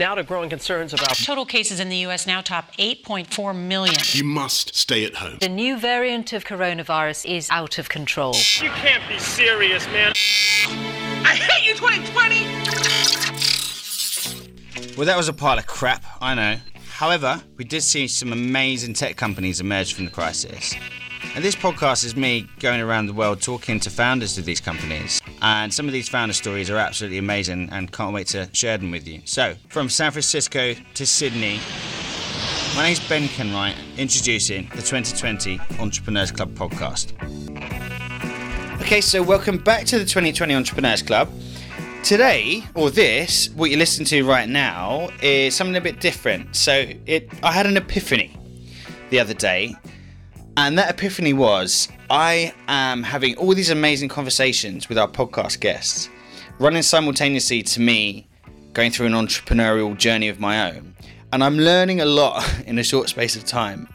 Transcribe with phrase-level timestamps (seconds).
[0.00, 2.26] Now to growing concerns about Total cases in the U.S.
[2.26, 3.96] now top 8.4 million.
[4.12, 5.36] You must stay at home.
[5.40, 8.34] The new variant of coronavirus is out of control.
[8.34, 10.14] You can't be serious, man.
[11.22, 12.46] I hate you, 2020!
[14.96, 16.56] Well, that was a pile of crap, I know.
[16.88, 20.74] However, we did see some amazing tech companies emerge from the crisis.
[21.34, 25.19] And this podcast is me going around the world talking to founders of these companies.
[25.42, 28.90] And some of these founder stories are absolutely amazing and can't wait to share them
[28.90, 29.22] with you.
[29.24, 31.60] So, from San Francisco to Sydney,
[32.76, 37.12] my name's Ben Kenwright, introducing the 2020 Entrepreneurs Club podcast.
[38.82, 41.30] Okay, so welcome back to the 2020 Entrepreneurs Club.
[42.02, 46.54] Today, or this, what you're listening to right now, is something a bit different.
[46.54, 48.36] So, it, I had an epiphany
[49.08, 49.74] the other day
[50.56, 56.08] and that epiphany was I am having all these amazing conversations with our podcast guests,
[56.58, 58.26] running simultaneously to me
[58.72, 60.94] going through an entrepreneurial journey of my own.
[61.32, 63.88] And I'm learning a lot in a short space of time.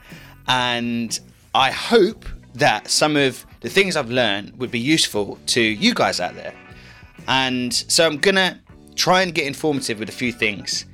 [0.47, 1.19] And
[1.53, 6.19] I hope that some of the things I've learned would be useful to you guys
[6.19, 6.53] out there.
[7.27, 8.59] And so I'm going to
[8.95, 10.85] try and get informative with a few things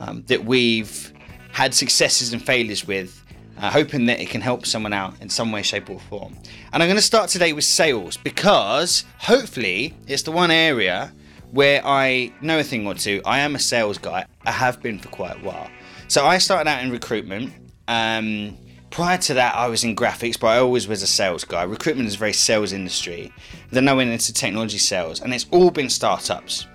[0.00, 1.12] um, that we've
[1.50, 3.21] had successes and failures with
[3.58, 6.36] uh, hoping that it can help someone out in some way, shape, or form.
[6.72, 11.12] And I'm going to start today with sales because hopefully it's the one area
[11.52, 13.20] where I know a thing or two.
[13.24, 15.68] I am a sales guy, I have been for quite a while.
[16.08, 17.52] So I started out in recruitment.
[17.88, 18.56] Um,
[18.90, 21.62] prior to that, I was in graphics, but I always was a sales guy.
[21.62, 23.32] Recruitment is a very sales industry.
[23.70, 26.66] Then I went into technology sales, and it's all been startups.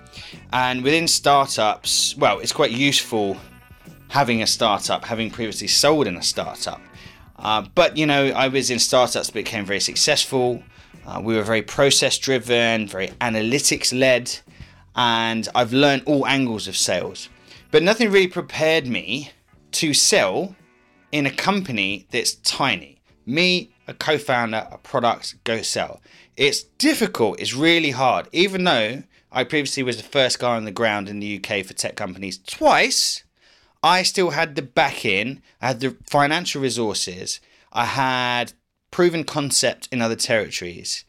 [0.52, 3.36] And within startups, well, it's quite useful
[4.08, 6.80] having a startup, having previously sold in a startup.
[7.38, 10.62] Uh, but you know, I was in startups that became very successful.
[11.06, 14.38] Uh, we were very process driven, very analytics led,
[14.96, 17.28] and I've learned all angles of sales.
[17.70, 19.30] But nothing really prepared me
[19.72, 20.56] to sell
[21.12, 23.00] in a company that's tiny.
[23.26, 26.00] Me, a co founder, a product, go sell.
[26.36, 28.28] It's difficult, it's really hard.
[28.32, 31.74] Even though I previously was the first guy on the ground in the UK for
[31.74, 33.24] tech companies twice,
[33.82, 37.40] I still had the backing, I had the financial resources,
[37.72, 38.52] I had
[38.90, 41.04] proven concept in other territories.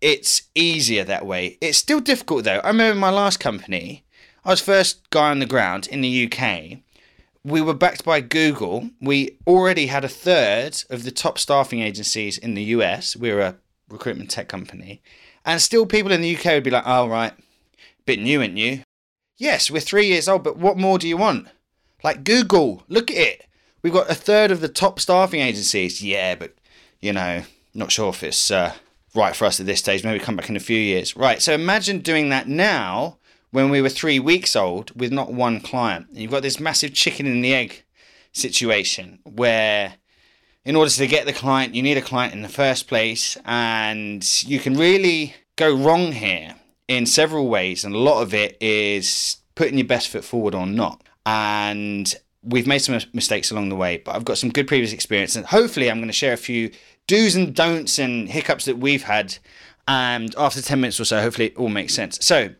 [0.00, 1.56] It's easier that way.
[1.60, 2.58] It's still difficult though.
[2.58, 4.04] I remember my last company,
[4.44, 6.78] I was first guy on the ground in the UK.
[7.44, 8.90] We were backed by Google.
[9.00, 13.16] We already had a third of the top staffing agencies in the US.
[13.16, 13.56] We were a
[13.88, 15.02] recruitment tech company.
[15.44, 17.32] And still people in the UK would be like, oh, right,
[18.06, 18.82] bit new, ain't you?
[19.36, 21.48] Yes, we're three years old, but what more do you want?
[22.04, 23.46] Like Google, look at it.
[23.82, 26.02] We've got a third of the top staffing agencies.
[26.02, 26.54] Yeah, but
[27.00, 28.74] you know, not sure if it's uh,
[29.14, 30.04] right for us at this stage.
[30.04, 31.16] Maybe come back in a few years.
[31.16, 31.40] Right.
[31.40, 33.16] So imagine doing that now
[33.50, 36.08] when we were three weeks old with not one client.
[36.12, 37.84] You've got this massive chicken and the egg
[38.32, 39.94] situation where
[40.64, 44.42] in order to get the client, you need a client in the first place, and
[44.42, 46.54] you can really go wrong here
[46.88, 50.66] in several ways, and a lot of it is putting your best foot forward or
[50.66, 54.92] not and we've made some mistakes along the way, but I've got some good previous
[54.92, 56.70] experience, and hopefully, I'm going to share a few
[57.06, 59.38] do's and don'ts and hiccups that we've had.
[59.86, 62.18] And after 10 minutes or so, hopefully, it all makes sense.
[62.22, 62.50] So,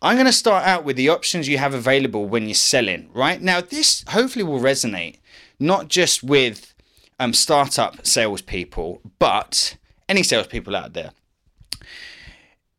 [0.00, 3.40] I'm going to start out with the options you have available when you're selling, right?
[3.40, 5.18] Now, this hopefully will resonate
[5.60, 6.74] not just with
[7.20, 9.76] um, startup salespeople, but
[10.08, 11.12] any salespeople out there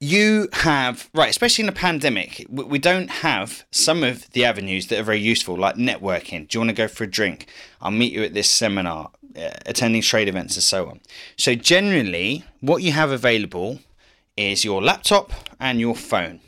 [0.04, 5.00] you have right especially in a pandemic we don't have some of the avenues that
[5.00, 6.48] are very useful like networking.
[6.48, 7.48] Do you want to go for a drink?
[7.82, 11.00] I'll meet you at this seminar uh, attending trade events and so on.
[11.38, 13.80] So generally what you have available
[14.36, 16.42] is your laptop and your phone.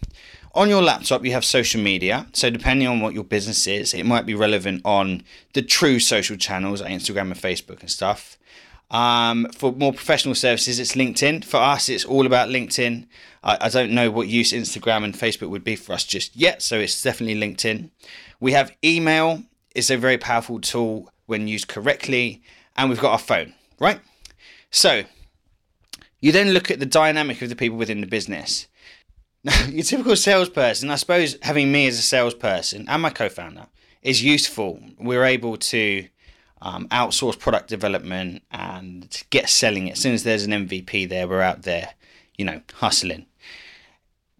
[0.53, 2.27] On your laptop you have social media.
[2.33, 5.23] So depending on what your business is it might be relevant on
[5.53, 8.37] the true social channels like instagram and facebook and stuff
[8.91, 11.44] um, for more professional services, it's LinkedIn.
[11.44, 13.07] For us, it's all about LinkedIn.
[13.44, 16.62] I, I, don't know what use Instagram and Facebook would be for us just yet,
[16.62, 17.90] so it's definitely LinkedIn.
[18.40, 19.43] We have email.
[19.73, 22.43] It's a very powerful tool when used correctly,
[22.78, 23.99] and we've got our phone, right?
[24.70, 25.03] So
[26.20, 28.67] you then look at the dynamic of the people within the business.
[29.43, 33.67] Now, your typical salesperson, I suppose having me as a salesperson and my co founder
[34.02, 34.79] is useful.
[34.99, 36.08] We're able to
[36.66, 39.91] um, outsource product development and get selling it.
[39.91, 41.94] As soon as there's an MVP there, we're out there,
[42.38, 43.28] you know, hustling.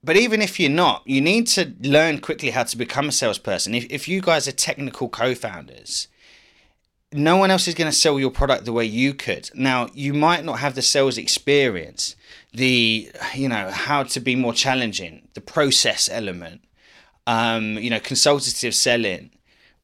[0.04, 3.76] But even if you're not, you need to learn quickly how to become a salesperson.
[3.76, 6.08] If, if you guys are technical co founders,
[7.14, 9.52] no one else is going to sell your product the way you could.
[9.54, 12.16] Now, you might not have the sales experience,
[12.52, 16.62] the, you know, how to be more challenging, the process element,
[17.28, 19.30] um, you know, consultative selling,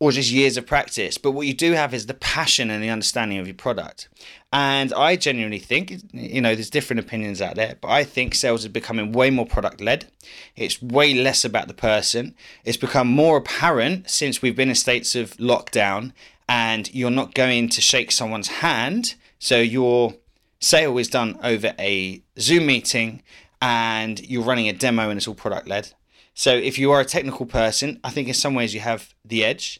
[0.02, 1.20] or just years of practice.
[1.20, 4.10] But what you do have is the passion and the understanding of your product.
[4.52, 8.64] And I genuinely think, you know, there's different opinions out there, but I think sales
[8.64, 10.08] is becoming way more product led.
[10.56, 12.34] It's way less about the person.
[12.66, 16.14] It's become more apparent since we've been in states of lockdown
[16.50, 19.14] and you're not going to shake someone's hand.
[19.38, 20.16] So your
[20.60, 23.22] sale is done over a Zoom meeting
[23.62, 25.94] and you're running a demo and it's all product led.
[26.34, 29.46] So if you are a technical person, I think in some ways you have the
[29.46, 29.80] edge.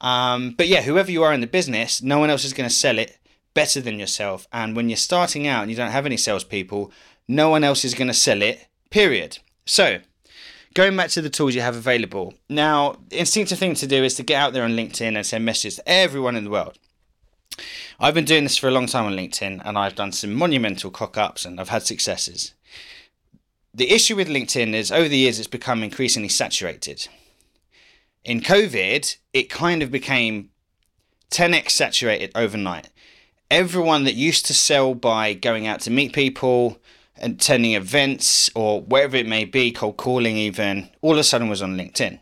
[0.00, 2.74] Um, but yeah, whoever you are in the business, no one else is going to
[2.74, 3.18] sell it
[3.54, 4.46] better than yourself.
[4.52, 6.92] And when you're starting out and you don't have any salespeople,
[7.28, 9.38] no one else is going to sell it, period.
[9.66, 10.00] So,
[10.74, 12.34] going back to the tools you have available.
[12.48, 15.44] Now, the instinctive thing to do is to get out there on LinkedIn and send
[15.44, 16.78] messages to everyone in the world.
[17.98, 20.90] I've been doing this for a long time on LinkedIn and I've done some monumental
[20.90, 22.54] cock ups and I've had successes.
[23.74, 27.08] The issue with LinkedIn is over the years it's become increasingly saturated.
[28.24, 30.50] In COVID, it kind of became
[31.30, 32.90] 10x saturated overnight
[33.50, 36.78] everyone that used to sell by going out to meet people,
[37.20, 41.62] attending events, or wherever it may be, cold calling even, all of a sudden was
[41.62, 42.20] on LinkedIn.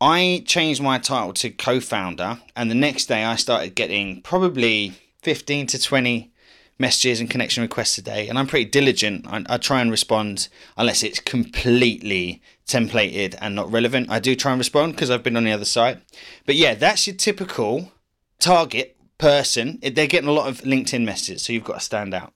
[0.00, 4.94] I changed my title to co founder, and the next day I started getting probably
[5.22, 6.32] 15 to 20
[6.78, 8.28] messages and connection requests a day.
[8.28, 9.26] And I'm pretty diligent.
[9.26, 14.10] I, I try and respond unless it's completely templated and not relevant.
[14.10, 16.02] I do try and respond because I've been on the other side.
[16.46, 17.92] But yeah, that's your typical
[18.38, 22.32] target person, they're getting a lot of LinkedIn messages, so you've got to stand out.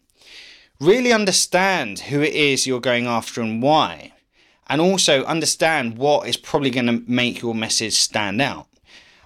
[0.80, 4.12] Really understand who it is you're going after and why,
[4.68, 8.66] and also understand what is probably going to make your message stand out.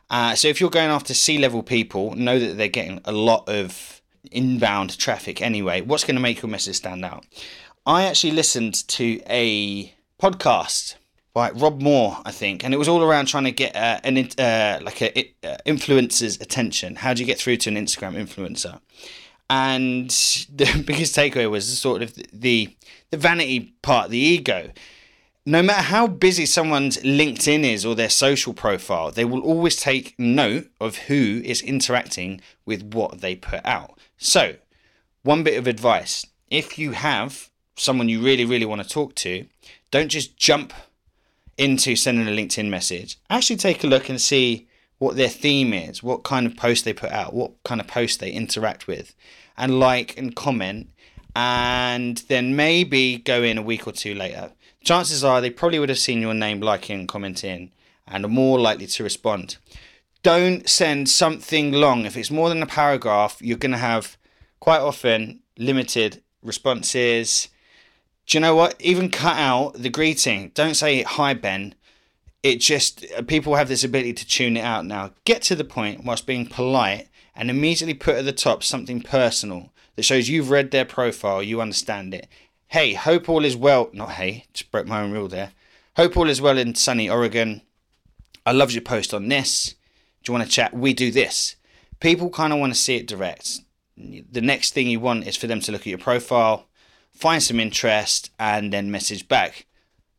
[0.09, 3.49] Uh, so if you're going after C level people, know that they're getting a lot
[3.49, 3.96] of
[4.33, 5.81] inbound traffic anyway.
[5.81, 7.25] What's going to make your message stand out?
[7.85, 10.97] I actually listened to a podcast
[11.37, 14.17] by Rob Moore, I think, and it was all around trying to get uh, an
[14.17, 16.97] uh, like a uh, influencer's attention.
[16.97, 18.81] How do you get through to an Instagram influencer?
[19.51, 20.09] And
[20.55, 22.75] the biggest takeaway was sort of the
[23.11, 24.71] the vanity part, the ego.
[25.49, 30.19] No matter how busy someone's LinkedIn is or their social profile, they will always take
[30.19, 33.97] note of who is interacting with what they put out.
[34.19, 34.57] So,
[35.23, 39.47] one bit of advice if you have someone you really, really want to talk to,
[39.93, 40.73] don't just jump
[41.57, 44.67] into sending a LinkedIn message, actually take a look and see
[44.99, 48.19] what their theme is, what kind of post they put out, what kind of post
[48.19, 49.15] they interact with,
[49.57, 50.91] and like and comment,
[51.35, 54.53] and then maybe go in a week or two later.
[54.87, 57.73] Chances are they probably would have seen your name liking and commenting
[58.07, 59.59] and are more likely to respond.
[60.23, 62.07] Don't send something long.
[62.07, 64.17] If it's more than a paragraph, you're going to have
[64.61, 67.49] quite often limited responses
[68.27, 68.75] do you know what?
[68.81, 70.51] Even cut out the greeting.
[70.55, 71.75] Don't say hi, Ben.
[72.43, 75.13] It just, uh, people have this ability to tune it out now.
[75.25, 79.73] Get to the point whilst being polite and immediately put at the top something personal
[79.95, 82.27] that shows you've read their profile, you understand it.
[82.69, 83.91] Hey, hope all is well.
[83.93, 85.53] Not hey, just broke my own rule there.
[85.97, 87.63] Hope all is well in sunny Oregon.
[88.45, 89.75] I loved your post on this.
[90.23, 90.75] Do you want to chat?
[90.75, 91.57] We do this.
[92.01, 93.61] People kind of want to see it direct.
[93.97, 96.69] The next thing you want is for them to look at your profile,
[97.15, 99.67] find some interest, and then message back.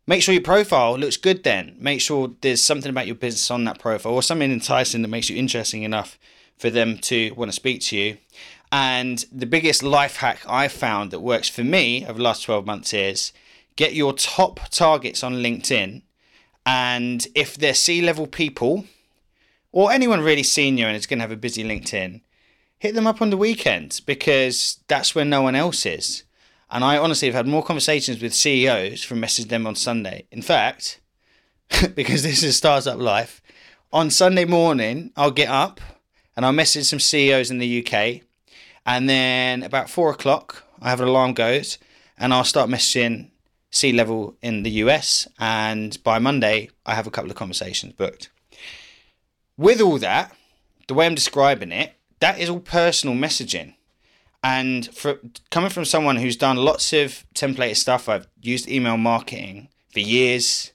[0.07, 1.75] Make sure your profile looks good then.
[1.77, 5.29] Make sure there's something about your business on that profile or something enticing that makes
[5.29, 6.17] you interesting enough
[6.57, 8.17] for them to want to speak to you.
[8.71, 12.65] And the biggest life hack I've found that works for me over the last 12
[12.65, 13.31] months is
[13.75, 16.01] get your top targets on LinkedIn.
[16.65, 18.85] And if they're C level people
[19.71, 22.21] or anyone really senior and is going to have a busy LinkedIn,
[22.77, 26.23] hit them up on the weekends because that's when no one else is.
[26.69, 30.25] And I honestly have had more conversations with CEOs from message them on Sunday.
[30.31, 30.99] In fact,
[31.95, 33.41] because this is startup life,
[33.93, 35.79] on Sunday morning, I'll get up
[36.35, 38.26] and I'll message some CEOs in the UK.
[38.87, 41.77] And then about four o'clock, I have an alarm goes
[42.17, 43.31] and I'll start messaging
[43.69, 45.27] C level in the US.
[45.37, 48.29] And by Monday, I have a couple of conversations booked.
[49.57, 50.33] With all that,
[50.87, 53.75] the way I'm describing it, that is all personal messaging.
[54.41, 55.19] And for
[55.51, 60.71] coming from someone who's done lots of templated stuff, I've used email marketing for years,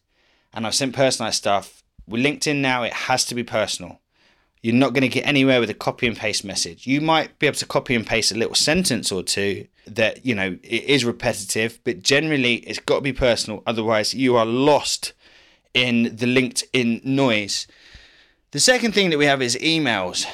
[0.52, 1.82] and I've sent personalized stuff.
[2.06, 4.01] With LinkedIn now, it has to be personal.
[4.62, 6.86] You're not going to get anywhere with a copy and paste message.
[6.86, 10.36] You might be able to copy and paste a little sentence or two that you
[10.36, 13.64] know it is repetitive, but generally it's got to be personal.
[13.66, 15.14] Otherwise, you are lost
[15.74, 17.66] in the LinkedIn noise.
[18.52, 20.26] The second thing that we have is emails.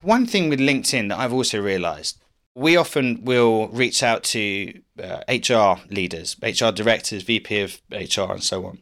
[0.00, 2.22] One thing with LinkedIn that I've also realized,
[2.54, 8.44] we often will reach out to uh, HR leaders, HR directors, VP of HR, and
[8.44, 8.78] so on.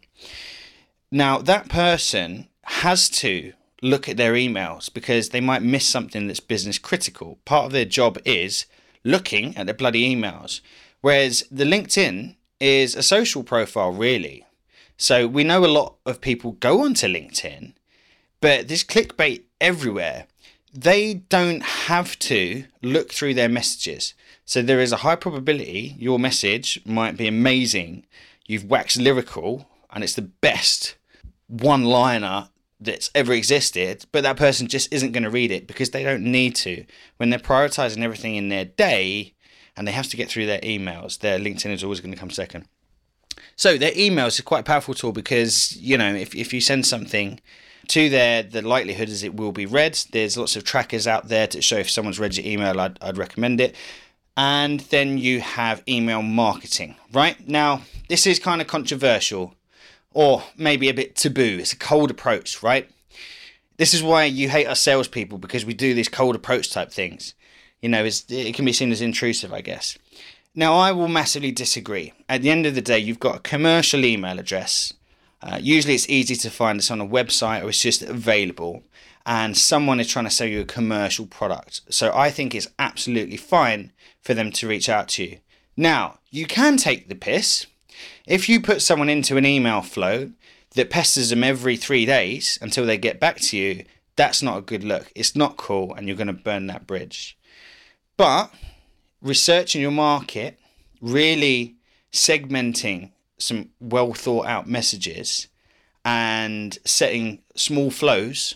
[1.11, 6.41] Now, that person has to look at their emails because they might miss something that's
[6.41, 7.39] business critical.
[7.45, 8.67] Part of their job is
[9.05, 10.61] looking at their bloody emails.
[11.01, 14.45] Whereas the LinkedIn is a social profile, really.
[14.97, 17.75] So we know a lot of people go onto LinkedIn,
[18.41, 20.27] but there's clickbait everywhere.
[20.73, 24.15] They don't have to look through their messages.
[24.45, 28.07] So there is a high probability your message might be amazing.
[28.47, 30.97] You've waxed lyrical and it's the best
[31.47, 35.91] one liner that's ever existed, but that person just isn't going to read it because
[35.91, 36.85] they don't need to.
[37.17, 39.35] When they're prioritizing everything in their day
[39.77, 42.31] and they have to get through their emails, their LinkedIn is always going to come
[42.31, 42.67] second.
[43.57, 46.85] So their emails is quite a powerful tool because, you know, if, if you send
[46.85, 47.41] something
[47.89, 49.99] to there, the likelihood is it will be read.
[50.13, 53.17] There's lots of trackers out there to show if someone's read your email, I'd, I'd
[53.17, 53.75] recommend it.
[54.37, 57.37] And then you have email marketing, right?
[57.49, 59.55] Now, this is kind of controversial
[60.17, 61.59] or maybe a bit taboo.
[61.61, 62.89] It's a cold approach, right?
[63.77, 67.35] This is why you hate us salespeople because we do these cold approach type things.
[67.83, 69.99] You know, it can be seen as intrusive, I guess.
[70.55, 72.15] Now, I will massively disagree.
[72.31, 74.95] At the end of the day, you've got a commercial email address.
[75.43, 78.85] Uh, usually, it's easy to find this on a website or it's just available,
[79.27, 81.83] and someone is trying to sell you a commercial product.
[81.91, 83.93] So, I think it's absolutely fine
[84.23, 85.39] for them to reach out to you.
[85.77, 87.67] Now, you can take the piss
[88.27, 90.33] if you put someone into an email flow
[90.75, 93.85] that pesters them every three days until they get back to you,
[94.17, 95.13] that's not a good look.
[95.15, 97.37] It's not cool, and you're going to burn that bridge.
[98.17, 98.53] But
[99.21, 100.59] researching your market,
[101.01, 101.77] really
[102.13, 105.49] segmenting some well thought out messages,
[106.05, 108.55] and setting small flows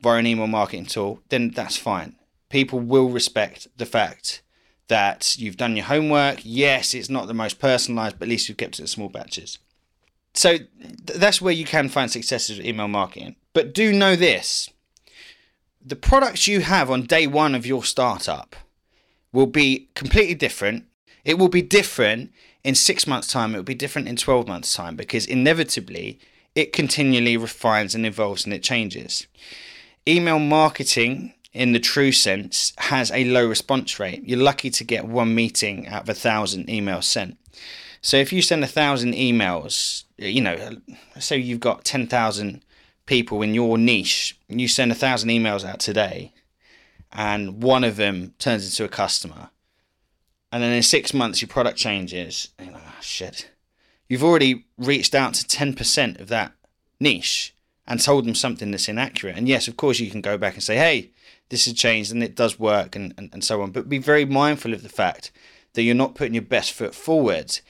[0.00, 2.16] via an email marketing tool, then that's fine.
[2.50, 4.42] People will respect the fact
[4.88, 6.40] that you've done your homework.
[6.42, 9.58] Yes, it's not the most personalized, but at least you've kept it in small batches.
[10.34, 10.66] So th-
[11.18, 13.36] that's where you can find successes with email marketing.
[13.52, 14.70] But do know this
[15.84, 18.56] the products you have on day one of your startup
[19.32, 20.84] will be completely different.
[21.24, 24.74] It will be different in six months' time, it will be different in 12 months'
[24.74, 26.18] time because inevitably
[26.54, 29.26] it continually refines and evolves and it changes.
[30.08, 34.24] Email marketing in the true sense, has a low response rate.
[34.26, 37.38] You're lucky to get one meeting out of a thousand emails sent.
[38.02, 40.76] So if you send a thousand emails, you know,
[41.18, 42.62] say you've got 10,000
[43.06, 46.32] people in your niche, you send a thousand emails out today,
[47.12, 49.50] and one of them turns into a customer,
[50.50, 53.48] and then in six months your product changes, and like, oh, shit.
[54.08, 56.52] You've already reached out to 10% of that
[57.00, 57.54] niche
[57.86, 59.36] and told them something that's inaccurate.
[59.36, 61.10] And yes, of course, you can go back and say, hey,
[61.48, 63.70] this has changed and it does work and, and, and so on.
[63.70, 65.30] But be very mindful of the fact
[65.74, 67.60] that you're not putting your best foot forward.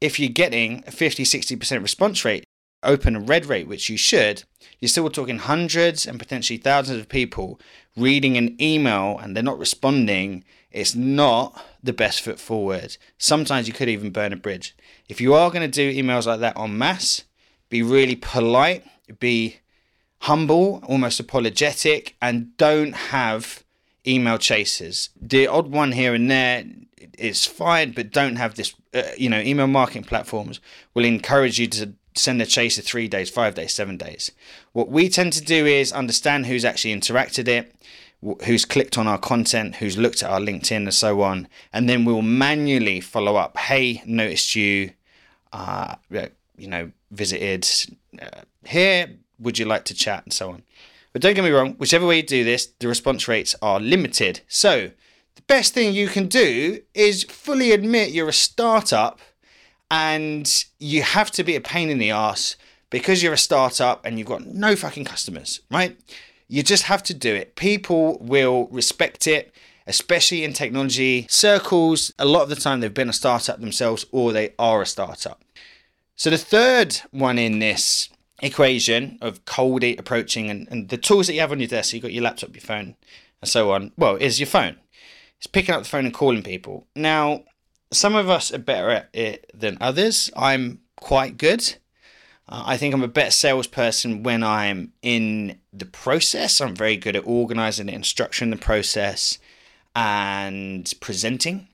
[0.00, 2.44] If you're getting a 50, 60% response rate,
[2.82, 4.44] open and rate, which you should,
[4.78, 7.60] you're still talking hundreds and potentially thousands of people
[7.96, 10.44] reading an email and they're not responding.
[10.70, 12.96] It's not the best foot forward.
[13.18, 14.74] Sometimes you could even burn a bridge.
[15.08, 17.24] If you are going to do emails like that en masse,
[17.68, 18.84] be really polite,
[19.18, 19.58] be
[20.20, 23.64] humble, almost apologetic, and don't have
[24.06, 25.10] email chasers.
[25.20, 26.64] The odd one here and there
[27.18, 28.74] is fine, but don't have this.
[28.92, 30.60] Uh, you know, email marketing platforms
[30.94, 34.32] will encourage you to send a chaser three days, five days, seven days.
[34.72, 37.74] What we tend to do is understand who's actually interacted it,
[38.44, 42.04] who's clicked on our content, who's looked at our LinkedIn, and so on, and then
[42.04, 43.56] we'll manually follow up.
[43.56, 44.92] Hey, noticed you.
[45.52, 45.96] Uh,
[46.56, 47.66] you know, visited
[48.20, 49.08] uh, here
[49.40, 50.62] would you like to chat and so on.
[51.12, 54.40] But don't get me wrong, whichever way you do this, the response rates are limited.
[54.46, 54.90] So
[55.34, 59.18] the best thing you can do is fully admit you're a startup
[59.90, 62.56] and you have to be a pain in the ass
[62.90, 65.96] because you're a startup and you've got no fucking customers, right?
[66.48, 67.56] You just have to do it.
[67.56, 69.54] People will respect it,
[69.86, 72.12] especially in technology circles.
[72.18, 75.42] A lot of the time, they've been a startup themselves or they are a startup.
[76.16, 81.34] So, the third one in this equation of cold approaching and, and the tools that
[81.34, 82.96] you have on your desk, so you've got your laptop, your phone,
[83.40, 84.76] and so on, well, is your phone.
[85.38, 86.86] It's picking up the phone and calling people.
[86.94, 87.44] Now,
[87.92, 90.30] some of us are better at it than others.
[90.36, 91.76] I'm quite good.
[92.48, 96.60] Uh, I think I'm a better salesperson when I'm in the process.
[96.60, 99.38] I'm very good at organizing and structuring the process
[99.94, 101.68] and presenting.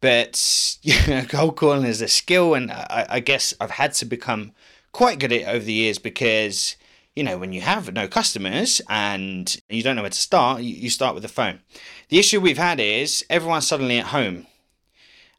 [0.00, 4.04] But you know, cold calling is a skill, and I, I guess I've had to
[4.04, 4.52] become
[4.92, 6.76] quite good at it over the years because
[7.14, 10.74] you know when you have no customers and you don't know where to start you,
[10.74, 11.60] you start with the phone
[12.08, 14.46] the issue we've had is everyone's suddenly at home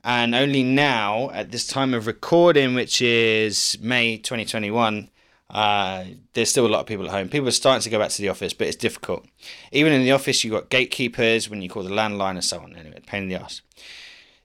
[0.04, 5.10] and only now at this time of recording which is may 2021
[5.52, 7.28] Uh, there's still a lot of people at home.
[7.28, 9.26] People are starting to go back to the office, but it's difficult.
[9.74, 12.74] Even in the office, you've got gatekeepers when you call the landline and so on.
[12.76, 13.62] Anyway, pain in the ass.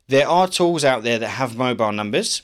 [0.09, 2.43] There are tools out there that have mobile numbers,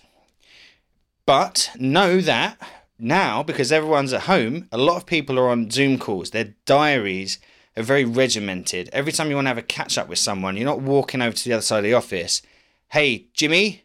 [1.26, 2.58] but know that
[2.98, 6.30] now, because everyone's at home, a lot of people are on Zoom calls.
[6.30, 7.38] Their diaries
[7.76, 8.88] are very regimented.
[8.92, 11.34] Every time you want to have a catch up with someone, you're not walking over
[11.34, 12.42] to the other side of the office.
[12.90, 13.82] Hey, Jimmy,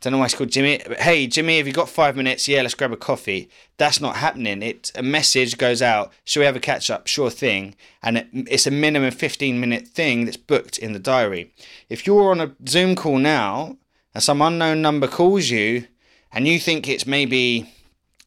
[0.00, 0.80] don't know why it's called Jimmy.
[0.98, 2.48] Hey, Jimmy, have you got five minutes?
[2.48, 3.50] Yeah, let's grab a coffee.
[3.76, 4.62] That's not happening.
[4.62, 6.10] It a message goes out.
[6.24, 7.06] Shall we have a catch up?
[7.06, 7.76] Sure thing.
[8.02, 11.52] And it, it's a minimum fifteen minute thing that's booked in the diary.
[11.90, 13.76] If you're on a Zoom call now
[14.14, 15.86] and some unknown number calls you,
[16.32, 17.72] and you think it's maybe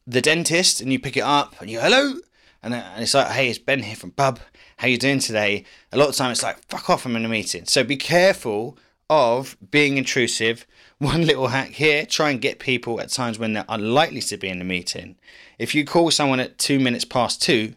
[0.06, 2.14] the dentist, and you pick it up and you hello,
[2.62, 4.40] and, and it's like, hey, it's Ben here from Bubb.
[4.78, 5.64] How you doing today?
[5.92, 7.66] A lot of time it's like, fuck off, I'm in a meeting.
[7.66, 8.78] So be careful
[9.10, 10.66] of being intrusive.
[10.98, 14.48] One little hack here try and get people at times when they're unlikely to be
[14.48, 15.16] in the meeting.
[15.58, 17.74] If you call someone at two minutes past two,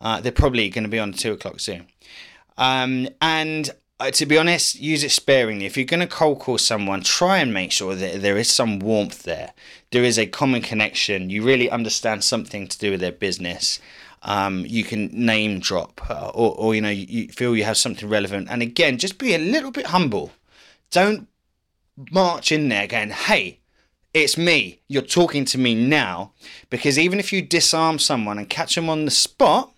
[0.00, 1.86] uh, they're probably going to be on two o'clock soon.
[2.56, 3.72] Um, and uh,
[4.10, 5.66] to be honest, use it sparingly.
[5.66, 8.78] If you're going to cold call someone, try and make sure that there is some
[8.78, 9.52] warmth there.
[9.90, 11.30] There is a common connection.
[11.30, 13.80] You really understand something to do with their business.
[14.22, 18.08] Um, you can name drop, uh, or, or you know, you feel you have something
[18.08, 18.48] relevant.
[18.50, 20.30] And again, just be a little bit humble.
[20.90, 21.28] Don't
[22.10, 23.58] march in there going, hey,
[24.14, 24.80] it's me.
[24.88, 26.32] You're talking to me now.
[26.70, 29.71] Because even if you disarm someone and catch them on the spot,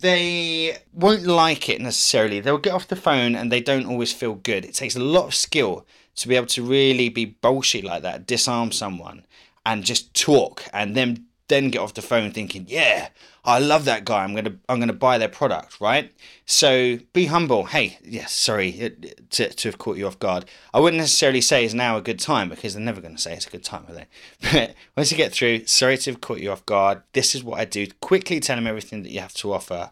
[0.00, 2.40] they won't like it necessarily.
[2.40, 4.64] They'll get off the phone and they don't always feel good.
[4.64, 5.86] It takes a lot of skill
[6.16, 9.24] to be able to really be bullshit like that, disarm someone
[9.64, 13.08] and just talk and then then get off the phone thinking, yeah,
[13.44, 14.22] I love that guy.
[14.22, 16.12] I'm gonna I'm gonna buy their product, right?
[16.44, 17.64] So be humble.
[17.64, 18.90] Hey, yes, sorry uh,
[19.30, 20.44] to, to have caught you off guard.
[20.74, 23.46] I wouldn't necessarily say is now a good time because they're never to say it's
[23.46, 24.06] a good time, are they?
[24.52, 27.02] But once you get through, sorry to have caught you off guard.
[27.12, 27.86] This is what I do.
[28.00, 29.90] Quickly tell them everything that you have to offer,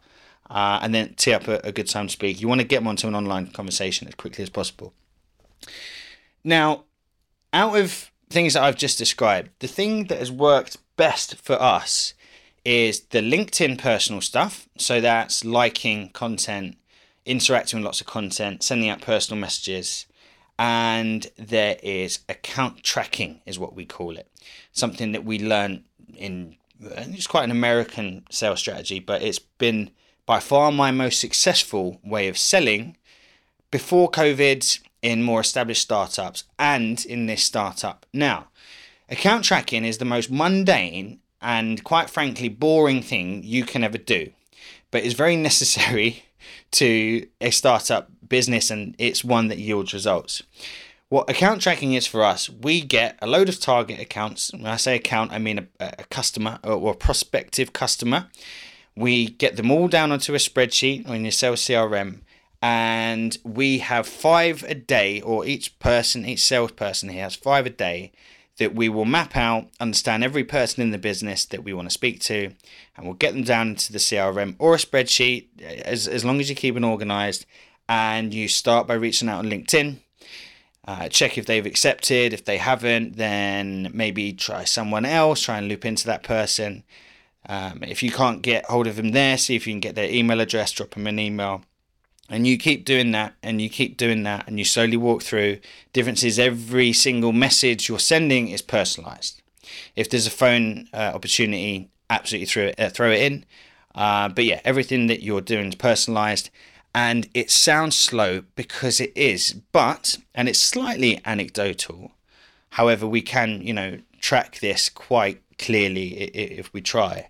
[0.51, 2.41] uh, and then tee up a, a good time to speak.
[2.41, 4.93] You want to get them onto an online conversation as quickly as possible.
[6.45, 6.85] Now,
[7.53, 12.15] out of things that I've just described, the thing that has worked best for us
[12.65, 14.69] is the LinkedIn personal stuff.
[14.77, 16.77] So that's liking content,
[17.25, 20.07] interacting with lots of content, sending out personal messages.
[20.59, 24.29] And there is account tracking, is what we call it.
[24.73, 25.85] Something that we learn
[26.17, 29.91] in, it's quite an American sales strategy, but it's been
[30.25, 32.97] by far my most successful way of selling
[33.71, 38.49] before COVID in more established startups and in this startup now.
[39.09, 44.33] Account tracking is the most mundane and quite frankly boring thing you can ever do,
[44.91, 46.25] but it's very necessary
[46.73, 50.43] to a startup business and it's one that yields results.
[51.09, 54.53] What account tracking is for us, we get a load of target accounts.
[54.53, 58.27] When I say account, I mean a, a customer uh, or a prospective customer.
[58.97, 62.23] We get them all down onto a spreadsheet or in your sales CRM,
[62.61, 67.71] and we have five a day, or each person, each salesperson here has five a
[67.71, 68.11] day
[68.59, 71.93] that we will map out, understand every person in the business that we want to
[71.93, 72.53] speak to,
[72.97, 76.49] and we'll get them down into the CRM or a spreadsheet as, as long as
[76.49, 77.47] you keep it organized.
[77.89, 79.99] And you start by reaching out on LinkedIn.
[80.89, 82.33] Uh, check if they've accepted.
[82.33, 86.83] If they haven't, then maybe try someone else, try and loop into that person.
[87.49, 90.11] Um, if you can't get hold of them there, see if you can get their
[90.11, 91.63] email address, drop them an email
[92.29, 95.59] and you keep doing that and you keep doing that and you slowly walk through
[95.93, 99.43] difference is every single message you're sending is personalized.
[99.95, 103.45] If there's a phone uh, opportunity absolutely throw it, uh, throw it in.
[103.95, 106.51] Uh, but yeah everything that you're doing is personalized
[106.95, 112.13] and it sounds slow because it is but and it's slightly anecdotal.
[112.71, 117.29] However we can you know track this quite clearly if we try.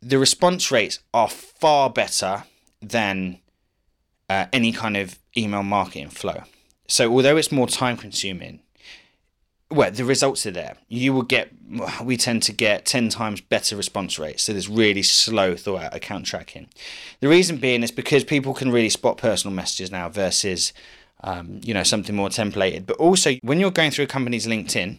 [0.00, 2.44] The response rates are far better
[2.80, 3.38] than
[4.28, 6.42] uh, any kind of email marketing flow.
[6.86, 8.60] So although it's more time consuming,
[9.70, 10.76] well, the results are there.
[10.88, 11.50] You will get,
[12.02, 14.44] we tend to get 10 times better response rates.
[14.44, 16.68] So there's really slow thought out account tracking.
[17.20, 20.72] The reason being is because people can really spot personal messages now versus,
[21.22, 22.86] um, you know, something more templated.
[22.86, 24.98] But also, when you're going through a company's LinkedIn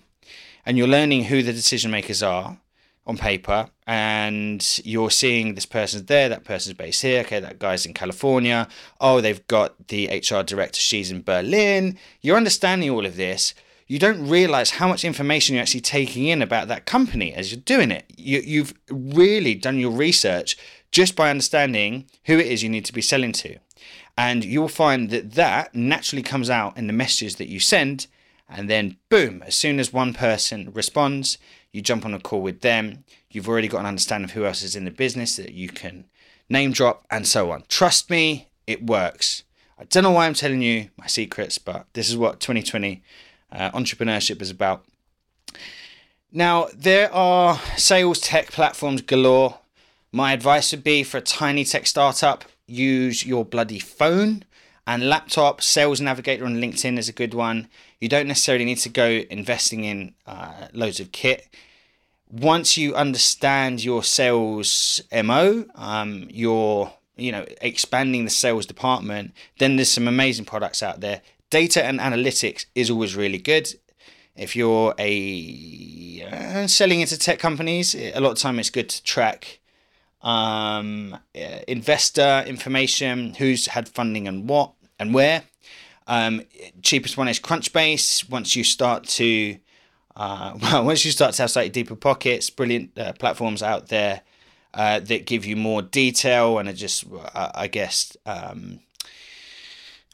[0.66, 2.58] and you're learning who the decision makers are,
[3.08, 7.86] on paper and you're seeing this person's there, that person's based here, okay, that guy's
[7.86, 8.68] in California,
[9.00, 11.98] oh, they've got the HR director, she's in Berlin.
[12.22, 13.54] You're understanding all of this.
[13.88, 17.62] You don't realize how much information you're actually taking in about that company as you're
[17.62, 18.06] doing it.
[18.18, 20.58] You, you've really done your research
[20.92, 23.60] just by understanding who it is you need to be selling to.
[24.18, 28.08] And you'll find that that naturally comes out in the messages that you send
[28.48, 31.38] And then, boom, as soon as one person responds,
[31.76, 33.04] you jump on a call with them.
[33.30, 36.06] You've already got an understanding of who else is in the business that you can
[36.48, 37.64] name drop and so on.
[37.68, 39.44] Trust me, it works.
[39.78, 43.04] I don't know why I'm telling you my secrets, but this is what 2020
[43.52, 44.86] uh, entrepreneurship is about.
[46.32, 49.60] Now, there are sales tech platforms galore.
[50.14, 54.46] My advice would be for a tiny tech startup, use your bloody phone
[54.88, 55.62] and laptop.
[55.62, 57.68] Sales Navigator on LinkedIn is a good one.
[58.00, 61.48] You don't necessarily need to go investing in uh, loads of kit.
[62.30, 69.76] Once you understand your sales MO, um, your you know expanding the sales department, then
[69.76, 71.22] there's some amazing products out there.
[71.50, 73.74] Data and analytics is always really good.
[74.36, 79.04] If you're a uh, selling into tech companies, a lot of time it's good to
[79.04, 79.60] track
[80.26, 85.44] um, uh, investor information, who's had funding and what and where.
[86.08, 86.44] Um,
[86.82, 88.30] cheapest one is Crunchbase.
[88.30, 89.58] Once you start to,
[90.16, 94.22] uh, well, once you start to have slightly deeper pockets, brilliant uh, platforms out there
[94.74, 98.80] uh, that give you more detail and are just, uh, I guess, um,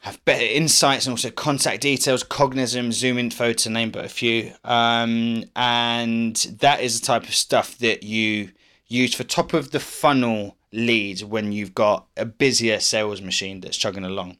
[0.02, 4.52] have better insights and also contact details, Cognism, ZoomInfo, to name but a few.
[4.64, 8.50] Um, and that is the type of stuff that you
[8.88, 13.76] use for top of the funnel leads when you've got a busier sales machine that's
[13.76, 14.38] chugging along.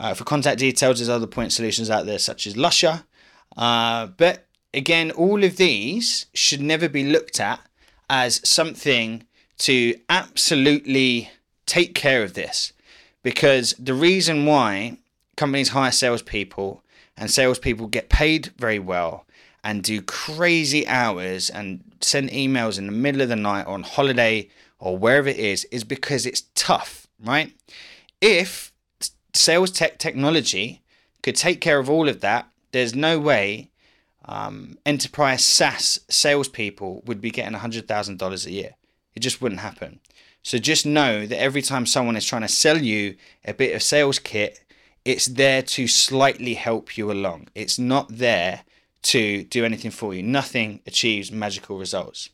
[0.00, 3.04] Uh, for contact details, there's other point solutions out there such as Lusha.
[3.54, 7.60] Uh, but again, all of these should never be looked at
[8.08, 9.24] as something
[9.58, 11.30] to absolutely
[11.66, 12.72] take care of this.
[13.22, 14.96] Because the reason why
[15.36, 16.82] companies hire salespeople
[17.18, 19.26] and salespeople get paid very well
[19.62, 24.48] and do crazy hours and send emails in the middle of the night on holiday
[24.78, 27.52] or wherever it is is because it's tough, right?
[28.22, 28.69] If
[29.34, 30.82] sales tech technology
[31.22, 33.70] could take care of all of that, there's no way
[34.24, 38.74] um, enterprise SaaS salespeople would be getting $100,000 a year.
[39.14, 40.00] It just wouldn't happen.
[40.42, 43.82] So just know that every time someone is trying to sell you a bit of
[43.82, 44.60] sales kit,
[45.04, 47.48] it's there to slightly help you along.
[47.54, 48.62] It's not there
[49.02, 50.22] to do anything for you.
[50.22, 52.30] Nothing achieves magical results.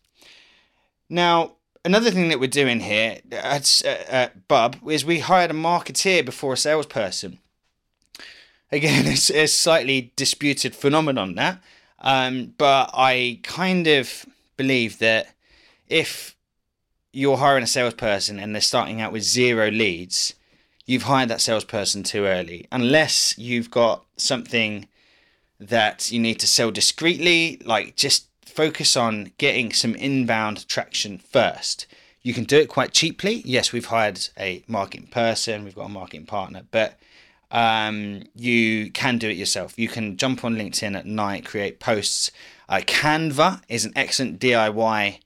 [1.09, 1.56] Now,
[1.87, 6.25] another thing that we're doing here at, uh, at Bubb is we hired a marketeer
[6.25, 7.39] before a salesperson.
[8.73, 11.63] Again, it's a slightly disputed phenomenon that,
[12.01, 15.29] um, but I kind of believe that
[15.89, 16.37] if
[17.13, 20.35] you're hiring a salesperson and they're starting out with zero leads,
[20.87, 22.67] you've hired that salesperson too early.
[22.73, 24.89] Unless you've got something
[25.61, 31.87] that you need to sell discreetly, like just focus on getting some inbound traction first.
[32.23, 33.43] You can do it quite cheaply.
[33.45, 36.99] Yes, we've hired a marketing person, we've got a marketing partner, but
[37.51, 39.79] um, you can do it yourself.
[39.79, 42.31] You can jump on LinkedIn at night, create posts.
[42.69, 45.21] Uh, Canva is an excellent DIY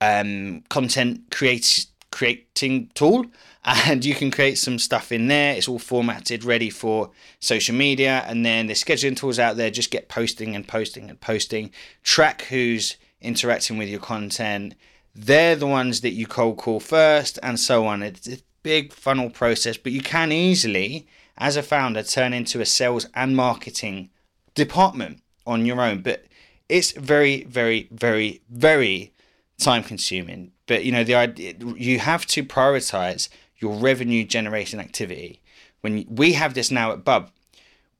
[0.00, 3.26] um, content create, creating tool
[3.64, 5.54] and you can create some stuff in there.
[5.54, 9.90] It's all formatted, ready for social media, and then the scheduling tools out there just
[9.90, 11.70] get posting and posting and posting.
[12.02, 14.74] Track who's interacting with your content.
[15.14, 18.02] They're the ones that you cold call first, and so on.
[18.02, 21.06] It's a big funnel process, but you can easily,
[21.38, 24.10] as a founder, turn into a sales and marketing
[24.54, 26.02] department on your own.
[26.02, 26.24] But
[26.68, 29.12] it's very, very, very, very
[29.58, 30.52] time consuming.
[30.66, 33.28] But you know, the idea you have to prioritize
[33.62, 35.40] your revenue generation activity.
[35.80, 37.30] When we have this now at Bubb,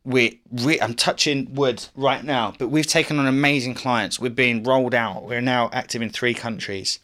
[0.04, 0.40] we
[0.80, 4.18] I'm touching wood right now, but we've taken on amazing clients.
[4.18, 5.24] We're being rolled out.
[5.24, 6.98] We're now active in three countries.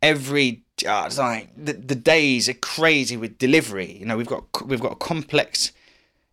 [0.00, 3.92] Every uh, like the, the days are crazy with delivery.
[3.98, 5.72] You know, we've got we've got a complex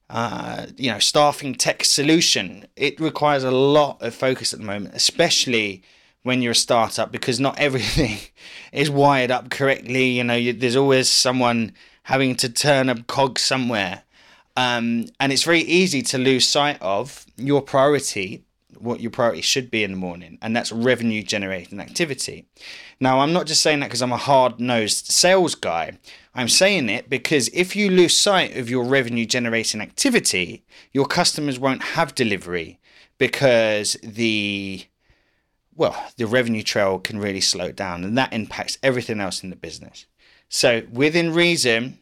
[0.09, 2.67] uh, you know, staffing tech solution.
[2.75, 5.83] It requires a lot of focus at the moment, especially
[6.25, 8.17] when you're a startup because not everything
[8.73, 10.05] is wired up correctly.
[10.05, 11.71] You know, you, there's always someone
[12.03, 14.01] having to turn a cog somewhere.
[14.57, 18.43] Um, and it's very easy to lose sight of your priority,
[18.75, 22.47] what your priority should be in the morning, and that's revenue generating activity.
[22.99, 25.99] Now, I'm not just saying that because I'm a hard nosed sales guy.
[26.33, 31.59] I'm saying it because if you lose sight of your revenue generating activity, your customers
[31.59, 32.79] won't have delivery
[33.19, 34.85] because the
[35.75, 39.55] well, the revenue trail can really slow down and that impacts everything else in the
[39.55, 40.05] business.
[40.49, 41.99] So, within reason,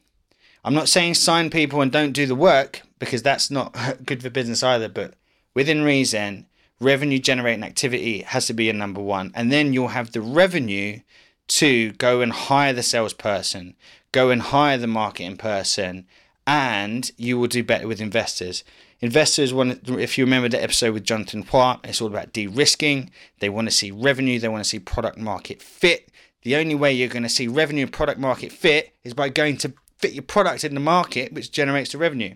[0.63, 4.29] I'm not saying sign people and don't do the work because that's not good for
[4.29, 5.15] business either, but
[5.53, 6.45] within reason,
[6.79, 9.31] revenue generating activity has to be a number one.
[9.33, 10.99] And then you'll have the revenue
[11.47, 13.75] to go and hire the salesperson,
[14.11, 16.05] go and hire the marketing person,
[16.45, 18.63] and you will do better with investors.
[19.01, 23.11] Investors want, if you remember the episode with Jonathan Hua, it's all about de-risking.
[23.39, 24.39] They want to see revenue.
[24.39, 26.09] They want to see product market fit.
[26.43, 29.57] The only way you're going to see revenue and product market fit is by going
[29.57, 32.35] to fit your product in the market, which generates the revenue.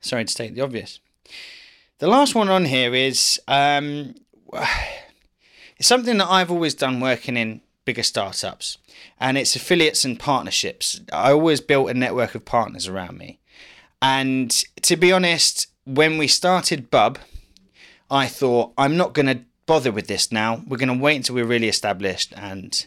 [0.00, 1.00] Sorry to state the obvious.
[1.98, 4.14] The last one on here is um,
[5.76, 8.78] it's something that I've always done working in bigger startups,
[9.18, 11.00] and it's affiliates and partnerships.
[11.12, 13.37] I always built a network of partners around me.
[14.00, 14.50] And
[14.82, 17.18] to be honest, when we started Bubb,
[18.10, 20.62] I thought, I'm not going to bother with this now.
[20.66, 22.86] We're going to wait until we're really established and,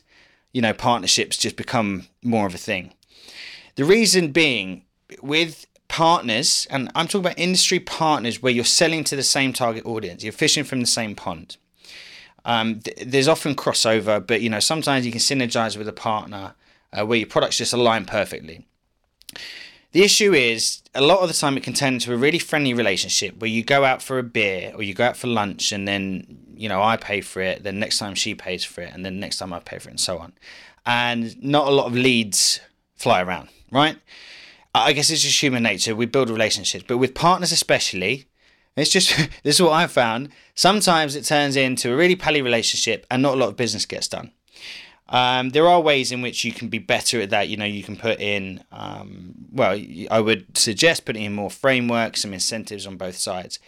[0.52, 2.94] you know, partnerships just become more of a thing.
[3.76, 4.84] The reason being,
[5.22, 9.86] with partners, and I'm talking about industry partners where you're selling to the same target
[9.86, 11.58] audience, you're fishing from the same pond.
[12.46, 16.56] Um, th- there's often crossover, but you know sometimes you can synergize with a partner
[16.94, 18.66] uh, where your products just align perfectly.
[19.92, 22.74] The issue is a lot of the time it can turn into a really friendly
[22.74, 25.88] relationship where you go out for a beer or you go out for lunch and
[25.88, 29.04] then you know I pay for it, then next time she pays for it, and
[29.04, 30.34] then next time I pay for it, and so on.
[30.86, 32.60] And not a lot of leads
[32.96, 33.98] fly around, right?
[34.74, 35.96] I guess it's just human nature.
[35.96, 38.28] We build relationships, but with partners especially,
[38.78, 40.30] it's just this is what I've found.
[40.56, 44.08] Sometimes it turns into a really pally relationship, and not a lot of business gets
[44.08, 44.32] done.
[45.10, 47.50] Um, there are ways in which you can be better at that.
[47.50, 52.22] You know, you can put in, um, well, I would suggest putting in more frameworks,
[52.22, 53.60] some incentives on both sides.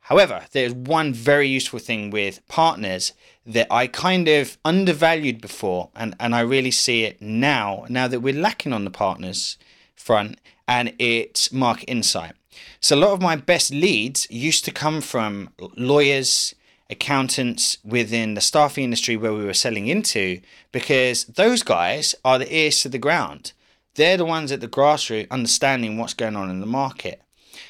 [0.00, 3.12] However, there's one very useful thing with partners
[3.44, 8.20] that I kind of undervalued before, and, and I really see it now, now that
[8.20, 9.58] we're lacking on the partners
[9.94, 12.32] front, and it's market insight.
[12.80, 16.54] So a lot of my best leads used to come from lawyers,
[16.90, 20.40] accountants within the staffing industry where we were selling into
[20.72, 23.52] because those guys are the ears to the ground.
[23.98, 27.20] They're the ones at the grassroots understanding what's going on in the market.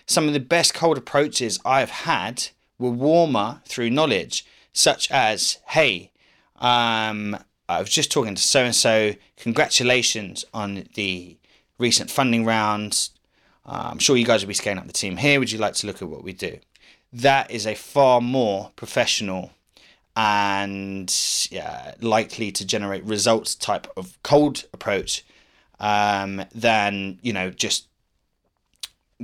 [0.05, 6.13] Some of the best cold approaches I've had were warmer through knowledge, such as, hey,
[6.57, 7.35] um,
[7.67, 11.39] I was just talking to so and so, congratulations on the
[11.79, 13.13] recent funding rounds.
[13.65, 15.39] Uh, I'm sure you guys will be scaling up the team here.
[15.39, 16.59] Would you like to look at what we do?
[17.11, 19.53] That is a far more professional
[20.15, 21.11] and
[21.51, 25.25] yeah, likely to generate results type of cold approach
[25.81, 27.87] um, than you know just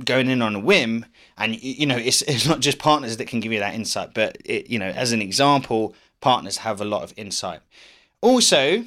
[0.03, 1.05] going in on a whim.
[1.37, 4.37] And you know, it's it's not just partners that can give you that insight, but
[4.45, 7.61] it, you know, as an example, partners have a lot of insight.
[8.21, 8.85] Also,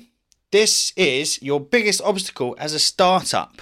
[0.51, 3.61] this is your biggest obstacle as a startup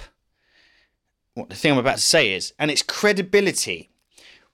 [1.37, 3.89] what the thing I'm about to say is, and it's credibility.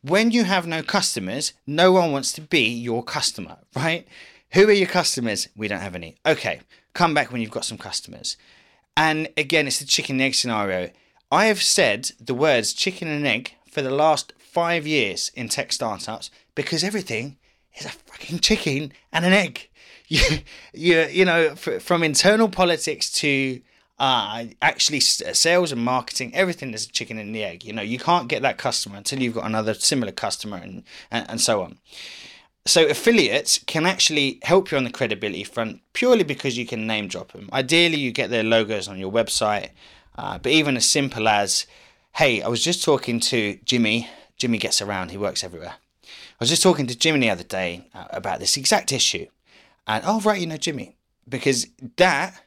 [0.01, 4.05] When you have no customers, no one wants to be your customer, right?
[4.51, 5.47] Who are your customers?
[5.55, 6.17] We don't have any.
[6.25, 6.59] Okay,
[6.93, 8.35] come back when you've got some customers.
[8.95, 10.91] And again, it's the chicken and egg scenario.
[11.31, 15.73] I have said the words chicken and egg for the last five years in tech
[15.73, 17.37] startups because everything
[17.75, 19.69] is a fucking chicken and an egg.
[20.09, 20.21] You,
[20.73, 23.61] you, you know, from internal politics to
[23.97, 27.63] uh, actually sales and marketing, everything is a chicken and the egg.
[27.63, 31.29] You know, you can't get that customer until you've got another similar customer and, and,
[31.29, 31.79] and so on.
[32.65, 37.07] So affiliates can actually help you on the credibility front purely because you can name
[37.07, 37.49] drop them.
[37.51, 39.71] Ideally, you get their logos on your website,
[40.17, 41.67] uh, but even as simple as,
[42.15, 44.09] hey, I was just talking to Jimmy.
[44.37, 45.75] Jimmy gets around, he works everywhere.
[46.03, 49.27] I was just talking to Jimmy the other day uh, about this exact issue.
[49.85, 50.95] And, oh, right, you know, Jimmy.
[51.27, 52.41] Because that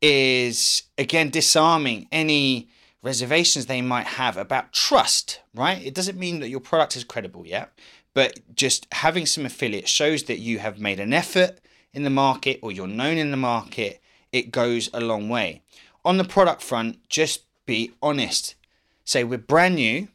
[0.00, 2.68] is again disarming any
[3.02, 5.84] reservations they might have about trust, right?
[5.84, 7.72] It doesn't mean that your product is credible yet,
[8.14, 11.58] but just having some affiliates shows that you have made an effort
[11.92, 14.00] in the market or you're known in the market.
[14.32, 15.62] It goes a long way.
[16.04, 18.54] On the product front, just be honest.
[19.04, 20.08] Say we're brand new,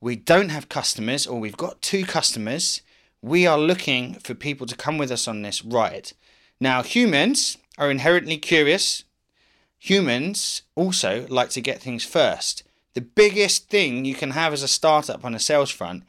[0.00, 2.82] we don't have customers, or we've got two customers.
[3.22, 6.12] We are looking for people to come with us on this ride.
[6.60, 9.04] Now, humans, are inherently curious.
[9.78, 12.62] Humans also like to get things first.
[12.94, 16.04] The biggest thing you can have as a startup on a sales front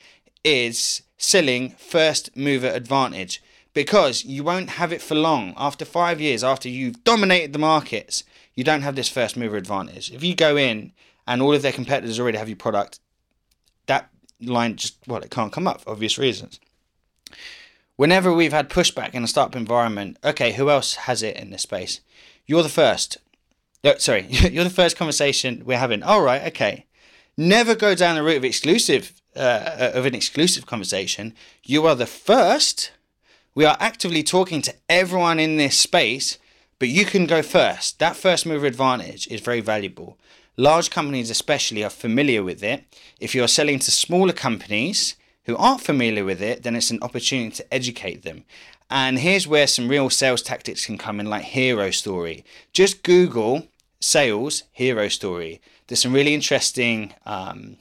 [0.47, 3.41] is selling first mover advantage
[3.73, 5.53] because you won't have it for long.
[5.57, 8.23] After five years, after you've dominated the markets,
[8.55, 10.11] you don't have this first mover advantage.
[10.11, 10.93] If you go in
[11.27, 12.99] and all of their competitors already have your product,
[13.85, 14.09] that
[14.41, 16.59] line just, well, it can't come up for obvious reasons
[17.97, 21.63] whenever we've had pushback in a startup environment, okay, who else has it in this
[21.63, 21.99] space?
[22.45, 23.17] You're the first.
[23.83, 26.01] Oh, sorry, you're the first conversation we're having.
[26.01, 26.85] All right, okay.
[27.35, 31.33] Never go down the route of exclusive uh, of an exclusive conversation.
[31.63, 32.91] You are the first.
[33.55, 36.37] We are actively talking to everyone in this space,
[36.79, 37.99] but you can go first.
[37.99, 40.17] That first mover advantage is very valuable.
[40.57, 42.83] Large companies, especially, are familiar with it.
[43.19, 47.51] If you're selling to smaller companies who aren't familiar with it, then it's an opportunity
[47.57, 48.43] to educate them.
[48.89, 52.43] And here's where some real sales tactics can come in, like Hero Story.
[52.73, 53.67] Just Google
[53.99, 55.61] sales Hero Story.
[55.87, 57.77] There's some really interesting um,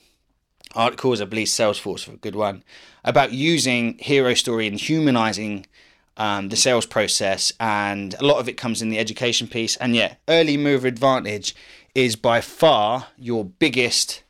[0.76, 2.62] articles, I believe Salesforce for a good one,
[3.04, 5.66] about using Hero Story and humanizing
[6.16, 7.52] um, the sales process.
[7.58, 9.76] And a lot of it comes in the education piece.
[9.76, 11.54] And yeah, early mover advantage
[11.94, 14.22] is by far your biggest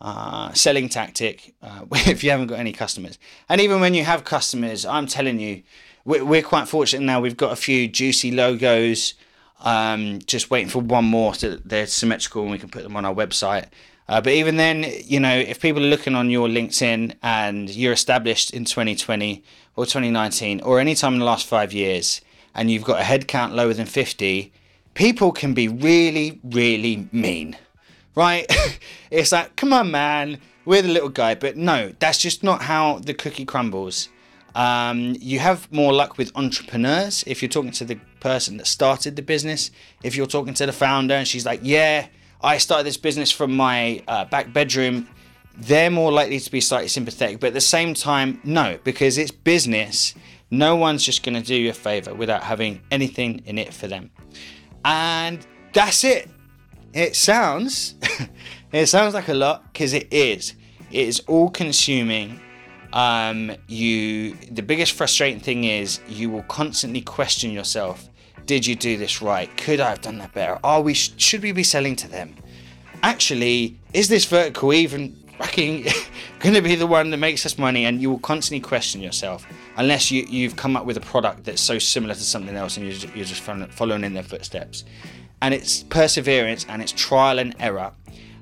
[0.00, 3.18] uh, selling tactic uh, if you haven't got any customers.
[3.48, 5.62] And even when you have customers, I'm telling you,
[6.04, 7.20] we're, quite fortunate now.
[7.20, 9.14] We've got a few juicy logos.
[9.60, 13.04] Um, just waiting for one more so they're symmetrical and we can put them on
[13.04, 13.66] our website.
[14.08, 17.92] Uh, but even then, you know, if people are looking on your LinkedIn and you're
[17.92, 19.44] established in 2020
[19.76, 22.22] or 2019 or any time in the last five years
[22.54, 24.50] and you've got a headcount lower than 50,
[24.94, 27.58] people can be really, really mean,
[28.14, 28.46] right?
[29.10, 31.34] it's like, come on, man, we're the little guy.
[31.34, 34.08] But no, that's just not how the cookie crumbles.
[34.54, 39.16] Um, you have more luck with entrepreneurs if you're talking to the person that started
[39.16, 39.70] the business.
[40.02, 42.06] If you're talking to the founder and she's like, yeah,
[42.40, 45.08] I started this business from my uh, back bedroom,
[45.56, 47.40] they're more likely to be slightly sympathetic.
[47.40, 50.14] But at the same time, no, because it's business.
[50.50, 53.88] No one's just going to do you a favor without having anything in it for
[53.88, 54.10] them.
[54.84, 56.30] And that's it.
[56.94, 57.96] It sounds,
[58.72, 60.54] it sounds like a lot because it is.
[60.90, 62.40] It is all consuming
[62.92, 68.08] um, you the biggest frustrating thing is you will constantly question yourself
[68.48, 69.54] did you do this right?
[69.58, 70.58] Could i have done that better?
[70.64, 72.34] Are we should we be selling to them?
[73.02, 75.82] Actually is this vertical even fucking
[76.40, 77.84] going to be the one that makes us money?
[77.84, 81.60] And you will constantly question yourself unless you, you've come up with a product that's
[81.60, 84.84] so similar to something else and you're just, you're just following in their footsteps.
[85.42, 87.92] And it's perseverance and it's trial and error.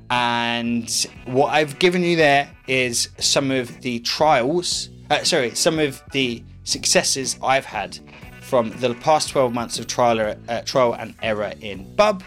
[0.09, 0.88] And
[1.25, 6.45] what I've given you there is some of the trials, uh, sorry, some of the
[6.62, 7.99] successes I've had
[8.47, 12.23] from the past 12 months of trial, uh, trial and error in Bubb,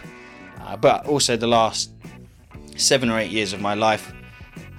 [0.60, 1.92] uh, but also the last
[2.76, 4.12] seven or eight years of my life.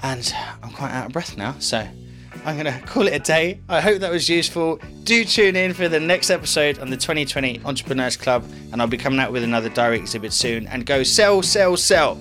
[0.04, 1.88] And I'm quite out of breath now, so
[2.46, 3.60] I'm going to call it a day.
[3.70, 4.80] I hope that was useful.
[5.04, 8.98] Do tune in for the next episode on the 2020 Entrepreneurs Club, and I'll be
[8.98, 10.68] coming out with another diary exhibit soon.
[10.68, 12.20] And go sell, sell, sell.